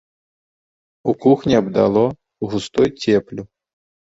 [1.13, 2.03] У кухні абдало
[2.53, 3.47] густой цеплю.